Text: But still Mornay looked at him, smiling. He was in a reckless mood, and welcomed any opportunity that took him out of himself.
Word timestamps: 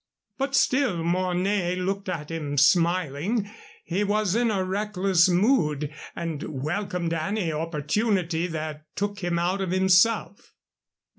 But 0.39 0.55
still 0.55 1.03
Mornay 1.03 1.75
looked 1.75 2.09
at 2.09 2.31
him, 2.31 2.57
smiling. 2.57 3.51
He 3.83 4.03
was 4.03 4.33
in 4.33 4.49
a 4.49 4.63
reckless 4.63 5.29
mood, 5.29 5.93
and 6.15 6.41
welcomed 6.63 7.13
any 7.13 7.53
opportunity 7.53 8.47
that 8.47 8.87
took 8.95 9.19
him 9.19 9.37
out 9.37 9.61
of 9.61 9.69
himself. 9.69 10.55